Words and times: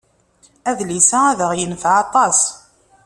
Adlis-a 0.69 1.19
ad 1.31 1.39
aɣ-yenfeɛ 1.45 1.93
aṭas. 2.03 2.39